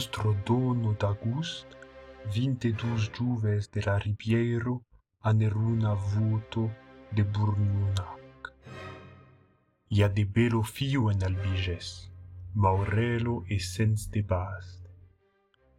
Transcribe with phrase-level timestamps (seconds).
[0.00, 1.66] nostro dono d'August,
[2.32, 4.74] vinte dus giuves de la ribiero
[5.18, 6.70] a neruna vuto
[7.12, 8.54] de Burnunac.
[9.88, 12.08] Ia de belo fio en albiges,
[12.54, 14.80] maurelo e sens de bast,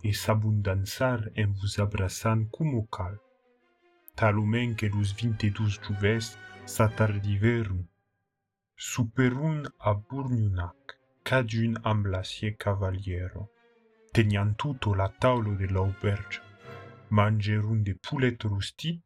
[0.04, 3.18] e s'abundanzar en vos abrasan cum o cal,
[4.14, 7.88] talumen che lus vinte dus giuves s'atardiverum,
[8.76, 13.50] superun a Burnunac, cadun am lasie cavaliero.
[14.14, 16.42] Teniant tutto de l'auberge,
[17.10, 19.00] mangerun de poulet rustit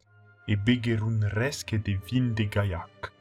[0.48, 3.14] e begerun resque de vin de.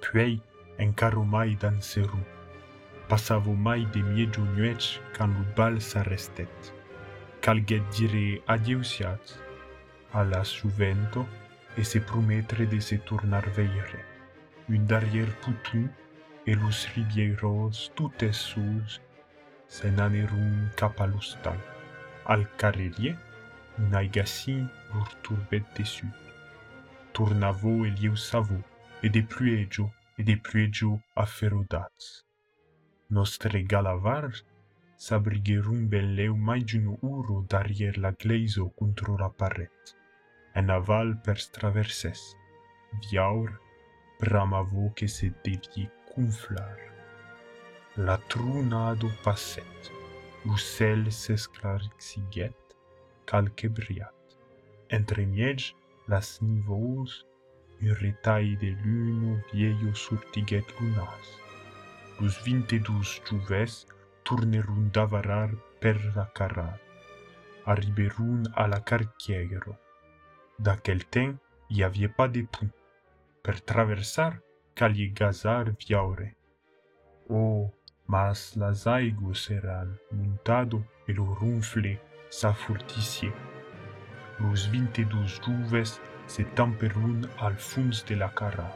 [0.00, 0.40] Puei,
[0.78, 2.22] encaro mai danseru,
[3.08, 6.72] passavo mai de mieggio nuec can lu bal s'arrestet,
[7.40, 9.42] calget dire adieusiat,
[10.12, 11.26] alas juvento,
[11.76, 14.04] e se prometre de se turnar veire,
[14.68, 15.90] un derrière putu,
[16.46, 19.00] e lus ribieros tutes sus,
[19.66, 21.58] se nanerun capalustal,
[22.24, 23.16] al carelier,
[24.92, 26.08] lur turbet dessus.
[27.12, 28.62] Tournavo e lieu savo,
[29.02, 32.24] e de plueggio, e de plueggio afferodats.
[33.10, 34.44] Nostre galavars
[34.96, 39.96] s'abrigherum belleu mai d'un uro d'arrière la gleiso contro la paret.
[40.54, 42.34] En aval per straverses,
[43.02, 43.50] viaur,
[44.18, 46.95] bramavo que se devie cumflar.
[47.98, 49.90] La trunado passet,
[50.44, 52.74] l'ucel s'esclarixiguet,
[53.24, 54.12] calque briat.
[54.90, 55.74] Entre miege,
[56.06, 57.24] las nivous,
[57.80, 61.40] un retail de lune vieillo surtiguet lunas.
[62.20, 63.86] Los vinte dus juves
[64.24, 66.78] tournerun d'avarar per la carrar.
[67.64, 69.78] Arriberun a la cartiero.
[70.58, 71.38] D'aquel temps,
[71.70, 72.70] y avait pas de pont.
[73.42, 74.42] Per traversar,
[74.74, 76.36] calie gazar viaure.
[77.28, 77.72] Oh,
[78.06, 83.32] mas las aigües eran montado e lo runfle s'afortissie.
[84.38, 88.70] Los 22 juves se tamperun al fons de la cara.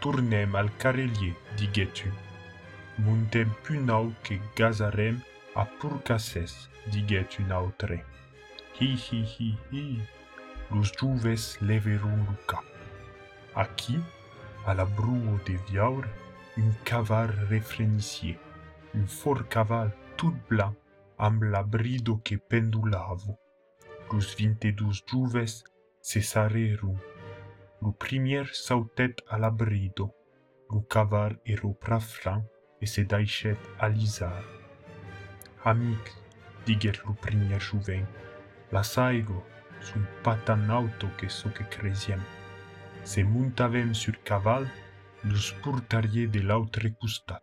[0.00, 2.10] Tornem al carelier, diguetu.
[2.98, 5.20] Montem pu nau que gazarem
[5.54, 8.04] a purcasses, diguet un autre.
[8.78, 10.02] Hi, hi, hi, hi.
[10.70, 12.64] Los juves leverun lo cap.
[13.54, 13.98] Aquí,
[14.66, 16.08] a la bruo de viaure,
[16.56, 18.38] un caval refrenicier,
[18.94, 20.74] un fort caval tout blanc,
[21.16, 23.38] am la brido que pendulavo.
[24.12, 25.64] Los vinte dus juves
[26.00, 26.98] cesarerum.
[27.80, 30.14] Lu primier sautet a la brido,
[30.70, 32.44] lu caval ero prafran
[32.80, 34.44] e se daichet alisar.
[35.64, 36.12] Amic,
[36.66, 38.06] diget lu primier juven,
[38.72, 39.44] la saigo,
[39.80, 41.64] sun patan auto que so que.
[43.04, 44.70] Se montavem sur caval,
[45.24, 47.42] nous purtariez de l'autre costat.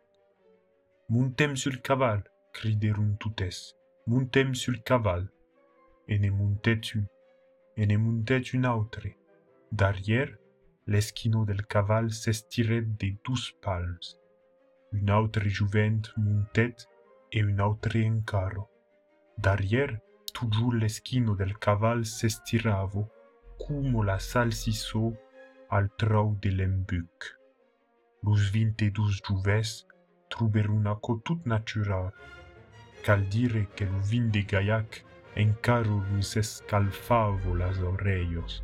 [1.09, 3.75] Montem sur caval, criderum tutes,
[4.07, 5.29] montem sur caval.
[6.07, 7.05] E ne montet un,
[7.75, 9.07] e ne montet un autre.
[9.71, 10.33] Derrière,
[10.87, 14.17] l'esquino del caval s'estiret de douze palmes.
[14.93, 16.87] Un autre juvent montet
[17.31, 18.69] e un autre encaro.
[19.37, 19.99] Derrière,
[20.33, 23.07] toujours l'esquino del caval s'estiravo,
[23.57, 25.13] como la salsisso
[25.69, 27.36] al trau de.
[28.23, 29.87] Los vinte dus juves
[30.29, 32.11] truberun aco tut natural,
[33.03, 35.05] cal dire que lo vin de Gaiac
[35.35, 38.63] encaro lus escalfavo las oreios.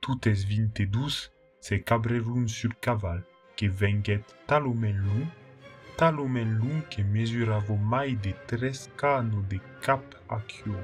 [0.00, 1.30] Tutes vinte dus
[1.60, 3.24] se cabrerun sur caval,
[3.56, 5.28] que venget talomen lung,
[5.96, 10.80] talomen lung que mesuravo mai de tres cano de cap a chio.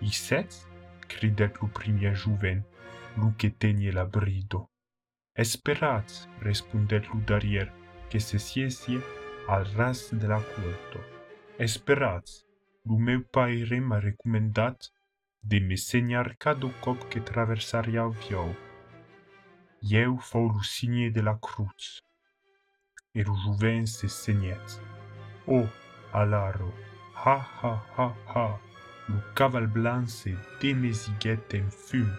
[0.00, 0.54] I set,
[1.08, 2.64] cridet lo primier juven,
[3.16, 4.68] lu que tenie la brido.
[5.38, 7.68] Esperatz, respondèt lo darrièr,
[8.10, 8.98] que se siesie
[9.46, 11.00] al ras de la corto.
[11.58, 12.44] Esperatz,
[12.84, 14.90] lo meu paire m'a recomendat
[15.42, 18.50] de me senyar cada cop que traversaria el viol.
[19.80, 22.02] Ieu fou lo signe de la cruz.
[23.14, 24.80] E lo jovent se senyèt.
[25.46, 25.68] Oh,
[26.12, 26.74] alaro,
[27.14, 28.48] ha, ha, ha, ha,
[29.06, 32.10] lo caval blanc se demesiguèt en fum.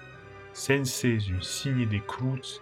[0.53, 2.61] Sense un signe de cruz,